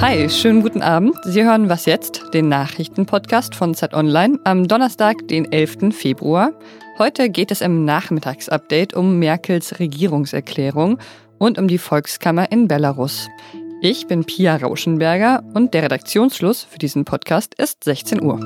[0.00, 1.16] Hi, schönen guten Abend.
[1.24, 5.94] Sie hören Was jetzt, den Nachrichtenpodcast von Z Online am Donnerstag, den 11.
[5.94, 6.52] Februar.
[6.98, 10.98] Heute geht es im Nachmittagsupdate um Merkels Regierungserklärung
[11.38, 13.28] und um die Volkskammer in Belarus.
[13.80, 18.38] Ich bin Pia Rauschenberger und der Redaktionsschluss für diesen Podcast ist 16 Uhr.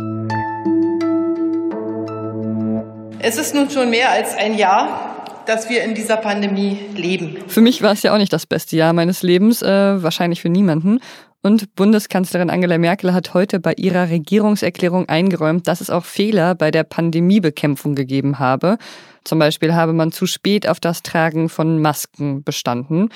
[3.25, 7.39] Es ist nun schon mehr als ein Jahr, dass wir in dieser Pandemie leben.
[7.47, 10.49] Für mich war es ja auch nicht das beste Jahr meines Lebens, äh, wahrscheinlich für
[10.49, 11.01] niemanden.
[11.45, 16.71] Und Bundeskanzlerin Angela Merkel hat heute bei ihrer Regierungserklärung eingeräumt, dass es auch Fehler bei
[16.71, 18.79] der Pandemiebekämpfung gegeben habe.
[19.25, 23.09] Zum Beispiel habe man zu spät auf das Tragen von Masken bestanden.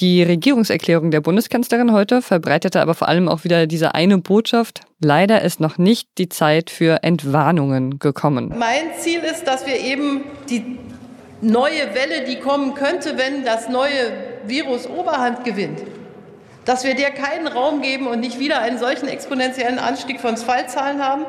[0.00, 4.80] Die Regierungserklärung der Bundeskanzlerin heute verbreitete aber vor allem auch wieder diese eine Botschaft.
[4.98, 8.54] Leider ist noch nicht die Zeit für Entwarnungen gekommen.
[8.56, 10.64] Mein Ziel ist, dass wir eben die
[11.40, 14.12] neue Welle, die kommen könnte, wenn das neue
[14.46, 15.80] Virus Oberhand gewinnt,
[16.64, 21.02] dass wir der keinen Raum geben und nicht wieder einen solchen exponentiellen Anstieg von Fallzahlen
[21.02, 21.24] haben?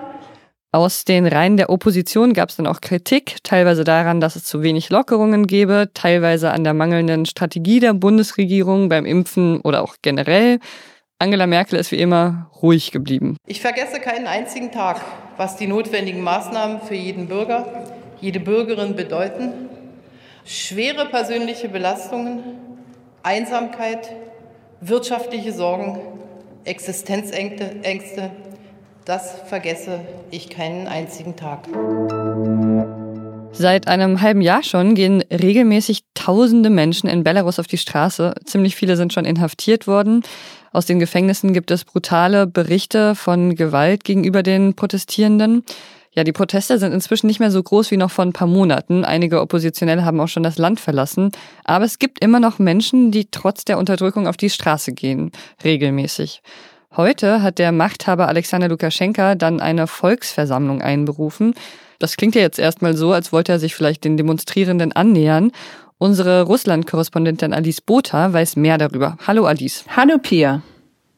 [0.74, 4.64] Aus den Reihen der Opposition gab es dann auch Kritik, teilweise daran, dass es zu
[4.64, 10.60] wenig Lockerungen gebe, teilweise an der mangelnden Strategie der Bundesregierung beim Impfen oder auch generell.
[11.20, 13.36] Angela Merkel ist wie immer ruhig geblieben.
[13.46, 15.02] Ich vergesse keinen einzigen Tag,
[15.36, 17.86] was die notwendigen Maßnahmen für jeden Bürger,
[18.22, 19.71] jede Bürgerin bedeuten.
[20.46, 22.40] Schwere persönliche Belastungen,
[23.24, 24.12] Einsamkeit,
[24.82, 26.00] wirtschaftliche Sorgen,
[26.64, 28.32] Existenzängste,
[29.06, 31.68] das vergesse ich keinen einzigen Tag.
[33.54, 38.34] Seit einem halben Jahr schon gehen regelmäßig tausende Menschen in Belarus auf die Straße.
[38.46, 40.24] Ziemlich viele sind schon inhaftiert worden.
[40.72, 45.64] Aus den Gefängnissen gibt es brutale Berichte von Gewalt gegenüber den Protestierenden.
[46.14, 49.06] Ja, die Proteste sind inzwischen nicht mehr so groß wie noch vor ein paar Monaten.
[49.06, 51.32] Einige Oppositionelle haben auch schon das Land verlassen.
[51.64, 55.32] Aber es gibt immer noch Menschen, die trotz der Unterdrückung auf die Straße gehen,
[55.64, 56.42] regelmäßig.
[56.98, 61.54] Heute hat der Machthaber Alexander Lukaschenka dann eine Volksversammlung einberufen.
[62.00, 65.52] Das klingt ja jetzt erstmal so, als wollte er sich vielleicht den Demonstrierenden annähern.
[65.98, 69.18] Unsere Russland-Korrespondentin Alice Botha weiß mehr darüber.
[69.26, 69.86] Hallo Alice.
[69.96, 70.62] Hallo Pia.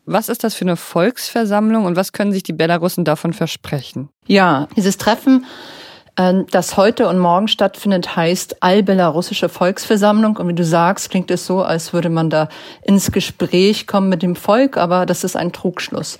[0.05, 4.09] Was ist das für eine Volksversammlung und was können sich die Belarussen davon versprechen?
[4.27, 5.45] Ja, dieses Treffen,
[6.17, 10.35] äh, das heute und morgen stattfindet, heißt Allbelarussische Volksversammlung.
[10.37, 12.49] Und wie du sagst, klingt es so, als würde man da
[12.83, 16.19] ins Gespräch kommen mit dem Volk, aber das ist ein Trugschluss.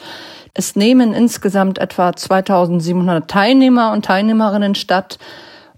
[0.53, 5.17] Es nehmen insgesamt etwa 2700 Teilnehmer und Teilnehmerinnen statt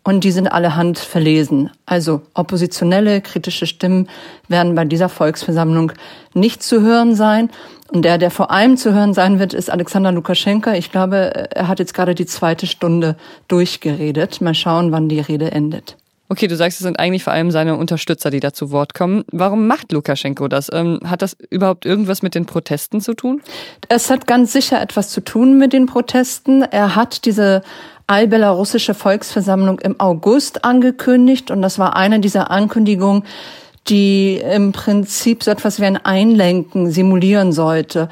[0.05, 1.71] und die sind allerhand verlesen.
[1.87, 4.07] Also oppositionelle, kritische Stimmen
[4.47, 5.91] werden bei dieser Volksversammlung
[6.35, 7.49] nicht zu hören sein.
[7.91, 10.75] Und der, der vor allem zu hören sein wird, ist Alexander Lukaschenka.
[10.75, 13.17] Ich glaube, er hat jetzt gerade die zweite Stunde
[13.47, 14.41] durchgeredet.
[14.41, 15.97] Mal schauen, wann die Rede endet.
[16.27, 19.23] Okay, du sagst, es sind eigentlich vor allem seine Unterstützer, die da zu Wort kommen.
[19.31, 20.71] Warum macht Lukaschenko das?
[20.73, 23.41] Ähm, hat das überhaupt irgendwas mit den Protesten zu tun?
[23.89, 26.63] Es hat ganz sicher etwas zu tun mit den Protesten.
[26.63, 27.61] Er hat diese
[28.07, 33.23] allbelarussische Volksversammlung im August angekündigt und das war eine dieser Ankündigungen,
[33.87, 38.09] die im Prinzip so etwas wie ein Einlenken simulieren sollte.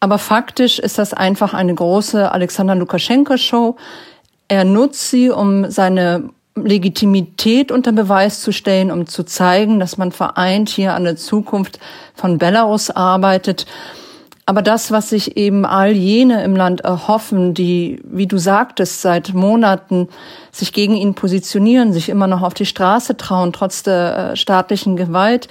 [0.00, 3.76] Aber faktisch ist das einfach eine große Alexander Lukaschenko-Show.
[4.48, 10.12] Er nutzt sie, um seine Legitimität unter Beweis zu stellen, um zu zeigen, dass man
[10.12, 11.78] vereint hier an der Zukunft
[12.14, 13.66] von Belarus arbeitet.
[14.48, 19.34] Aber das, was sich eben all jene im Land erhoffen, die, wie du sagtest, seit
[19.34, 20.08] Monaten
[20.52, 24.94] sich gegen ihn positionieren, sich immer noch auf die Straße trauen, trotz der äh, staatlichen
[24.96, 25.48] Gewalt,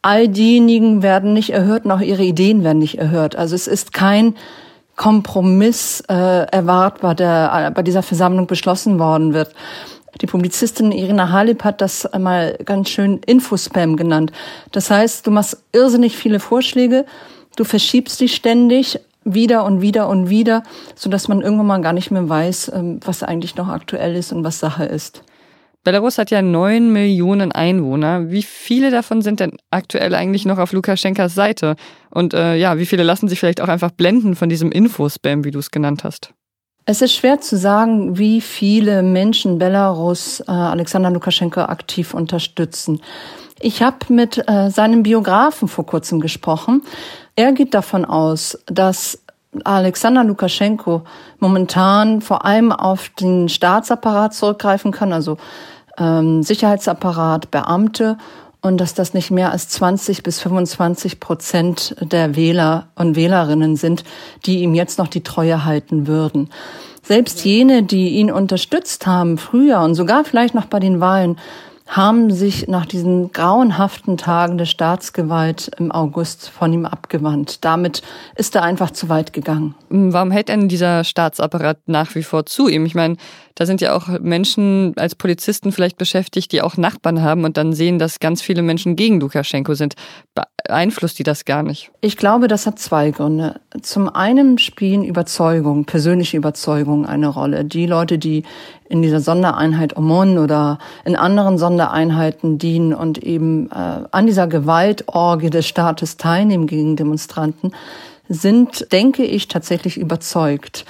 [0.00, 3.36] all diejenigen werden nicht erhört auch ihre Ideen werden nicht erhört.
[3.36, 4.36] Also es ist kein
[4.96, 9.54] Kompromiss äh, erwartbar, der äh, bei dieser Versammlung beschlossen worden wird.
[10.22, 14.32] Die Publizistin Irina Halip hat das einmal ganz schön Infospam genannt.
[14.72, 17.04] Das heißt, du machst irrsinnig viele Vorschläge,
[17.58, 20.62] Du verschiebst dich ständig wieder und wieder und wieder,
[20.94, 24.30] so dass man irgendwann mal gar nicht mehr weiß, ähm, was eigentlich noch aktuell ist
[24.30, 25.24] und was Sache ist.
[25.82, 28.30] Belarus hat ja neun Millionen Einwohner.
[28.30, 31.74] Wie viele davon sind denn aktuell eigentlich noch auf Lukaschenkas Seite?
[32.10, 35.50] Und äh, ja, wie viele lassen sich vielleicht auch einfach blenden von diesem Infospam, wie
[35.50, 36.32] du es genannt hast?
[36.90, 43.02] Es ist schwer zu sagen, wie viele Menschen Belarus äh, Alexander Lukaschenko aktiv unterstützen.
[43.60, 46.80] Ich habe mit äh, seinem Biografen vor kurzem gesprochen
[47.36, 49.22] er geht davon aus, dass
[49.64, 51.02] Alexander Lukaschenko
[51.38, 55.36] momentan vor allem auf den Staatsapparat zurückgreifen kann, also
[55.98, 58.16] ähm, Sicherheitsapparat, Beamte
[58.60, 64.04] und dass das nicht mehr als 20 bis 25 Prozent der Wähler und Wählerinnen sind,
[64.46, 66.50] die ihm jetzt noch die Treue halten würden.
[67.02, 71.38] Selbst jene, die ihn unterstützt haben früher und sogar vielleicht noch bei den Wahlen,
[71.88, 77.64] haben sich nach diesen grauenhaften Tagen der Staatsgewalt im August von ihm abgewandt.
[77.64, 78.02] Damit
[78.36, 79.74] ist er einfach zu weit gegangen.
[79.88, 82.84] Warum hält denn dieser Staatsapparat nach wie vor zu ihm?
[82.84, 83.16] Ich meine,
[83.54, 87.72] da sind ja auch Menschen als Polizisten vielleicht beschäftigt, die auch Nachbarn haben und dann
[87.72, 89.94] sehen, dass ganz viele Menschen gegen Lukaschenko sind.
[90.34, 91.90] Beeinflusst die das gar nicht?
[92.02, 93.60] Ich glaube, das hat zwei Gründe.
[93.82, 97.64] Zum einen spielen Überzeugung, persönliche Überzeugung eine Rolle.
[97.64, 98.44] Die Leute, die
[98.88, 105.50] in dieser Sondereinheit Omon oder in anderen Sondereinheiten dienen und eben äh, an dieser Gewaltorgie
[105.50, 107.72] des Staates teilnehmen gegen Demonstranten,
[108.28, 110.84] sind, denke ich, tatsächlich überzeugt.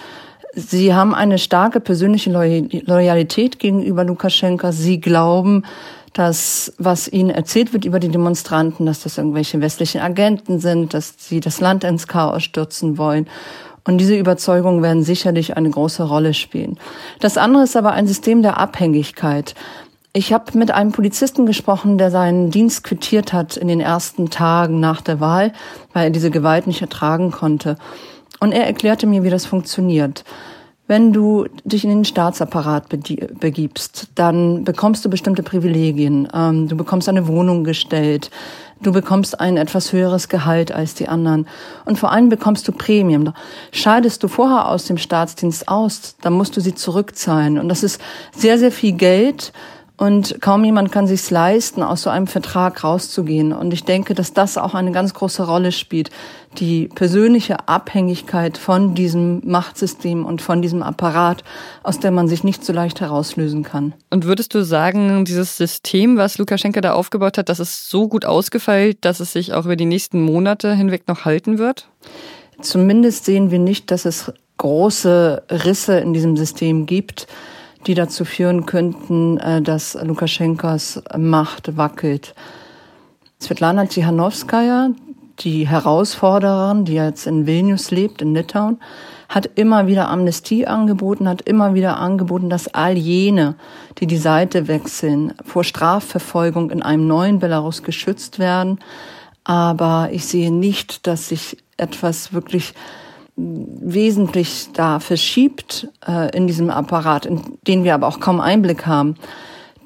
[0.55, 4.73] Sie haben eine starke persönliche Loyalität gegenüber Lukaschenka.
[4.73, 5.65] Sie glauben,
[6.19, 11.15] dass was ihnen erzählt wird über die Demonstranten, dass das irgendwelche westlichen Agenten sind, dass
[11.17, 13.29] sie das Land ins Chaos stürzen wollen.
[13.85, 16.77] Und diese Überzeugungen werden sicherlich eine große Rolle spielen.
[17.21, 19.55] Das andere ist aber ein System der Abhängigkeit.
[20.13, 24.81] Ich habe mit einem Polizisten gesprochen, der seinen Dienst quittiert hat in den ersten Tagen
[24.81, 25.53] nach der Wahl,
[25.93, 27.77] weil er diese Gewalt nicht ertragen konnte.
[28.41, 30.25] Und er erklärte mir, wie das funktioniert.
[30.89, 36.27] Wenn du dich in den Staatsapparat begibst, dann bekommst du bestimmte Privilegien.
[36.33, 38.31] Ähm, du bekommst eine Wohnung gestellt.
[38.81, 41.47] Du bekommst ein etwas höheres Gehalt als die anderen.
[41.85, 43.35] Und vor allem bekommst du Prämien.
[43.71, 47.59] Scheidest du vorher aus dem Staatsdienst aus, dann musst du sie zurückzahlen.
[47.59, 48.01] Und das ist
[48.35, 49.53] sehr, sehr viel Geld.
[49.99, 53.53] Und kaum jemand kann sich leisten, aus so einem Vertrag rauszugehen.
[53.53, 56.11] Und ich denke, dass das auch eine ganz große Rolle spielt.
[56.59, 61.43] Die persönliche Abhängigkeit von diesem Machtsystem und von diesem Apparat,
[61.83, 63.93] aus dem man sich nicht so leicht herauslösen kann.
[64.11, 68.25] Und würdest du sagen, dieses System, was Lukaschenka da aufgebaut hat, das ist so gut
[68.25, 71.89] ausgefeilt, dass es sich auch über die nächsten Monate hinweg noch halten wird?
[72.61, 77.27] Zumindest sehen wir nicht, dass es große Risse in diesem System gibt
[77.87, 82.35] die dazu führen könnten, äh, dass Lukaschenkas Macht wackelt.
[83.41, 84.91] Svetlana Tichanowskaja,
[85.41, 88.81] die Herausfordererin, die jetzt in Vilnius lebt, in Litauen,
[89.29, 93.57] hat immer wieder Amnestie angeboten, hat immer wieder angeboten, dass all jene,
[93.99, 98.79] die die Seite wechseln, vor Strafverfolgung in einem neuen Belarus geschützt werden.
[99.45, 102.75] Aber ich sehe nicht, dass sich etwas wirklich
[103.39, 109.15] wesentlich da verschiebt äh, in diesem Apparat, in den wir aber auch kaum Einblick haben,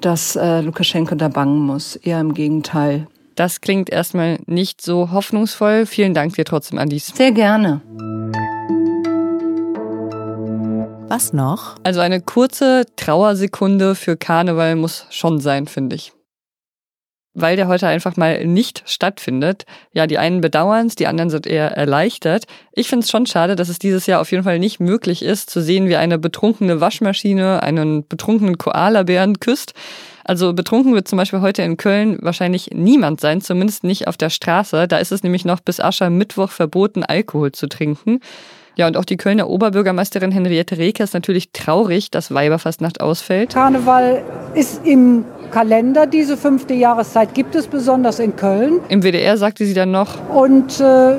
[0.01, 1.95] dass äh, Lukaschenko da bangen muss.
[1.95, 3.07] Eher im Gegenteil.
[3.35, 5.85] Das klingt erstmal nicht so hoffnungsvoll.
[5.85, 7.11] Vielen Dank dir trotzdem, Alice.
[7.15, 7.81] Sehr gerne.
[11.07, 11.75] Was noch?
[11.83, 16.11] Also eine kurze Trauersekunde für Karneval muss schon sein, finde ich
[17.33, 19.65] weil der heute einfach mal nicht stattfindet.
[19.93, 22.45] Ja, die einen bedauern es, die anderen sind eher erleichtert.
[22.73, 25.49] Ich finde es schon schade, dass es dieses Jahr auf jeden Fall nicht möglich ist,
[25.49, 29.73] zu sehen, wie eine betrunkene Waschmaschine einen betrunkenen Koalabären küsst.
[30.23, 34.29] Also betrunken wird zum Beispiel heute in Köln wahrscheinlich niemand sein, zumindest nicht auf der
[34.29, 34.87] Straße.
[34.87, 38.21] Da ist es nämlich noch bis Aschermittwoch verboten, Alkohol zu trinken.
[38.75, 43.53] Ja, und auch die Kölner Oberbürgermeisterin Henriette Reker ist natürlich traurig, dass Weiberfastnacht ausfällt.
[43.53, 44.23] Karneval
[44.55, 46.07] ist im Kalender.
[46.07, 48.79] Diese fünfte Jahreszeit gibt es besonders in Köln.
[48.89, 50.27] Im WDR sagte sie dann noch.
[50.29, 51.17] Und äh,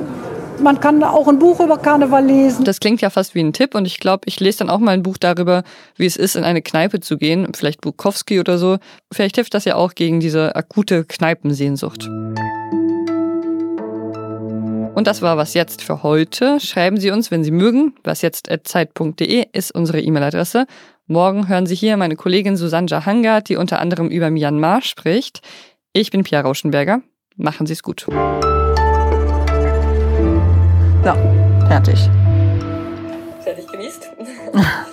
[0.61, 2.65] man kann auch ein Buch über Karneval lesen.
[2.65, 4.91] Das klingt ja fast wie ein Tipp und ich glaube, ich lese dann auch mal
[4.91, 5.63] ein Buch darüber,
[5.95, 8.77] wie es ist, in eine Kneipe zu gehen, vielleicht Bukowski oder so.
[9.11, 12.09] Vielleicht hilft das ja auch gegen diese akute Kneipensehnsucht.
[14.95, 16.61] Und das war was jetzt für heute.
[16.61, 17.95] Schreiben Sie uns, wenn Sie mögen.
[18.05, 20.67] wasjetzt.zeit.de ist unsere E-Mail-Adresse.
[21.05, 25.41] Morgen hören Sie hier meine Kollegin Susanne Hangard, die unter anderem über Myanmar spricht.
[25.91, 27.01] Ich bin Pia Rauschenberger.
[27.35, 28.07] Machen Sie es gut.
[31.03, 31.17] Ja,
[31.67, 32.09] fertig.
[33.43, 34.11] Fertig genießt?